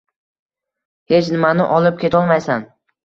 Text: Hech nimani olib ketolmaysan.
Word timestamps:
Hech 1.13 1.29
nimani 1.35 1.67
olib 1.77 2.01
ketolmaysan. 2.05 2.67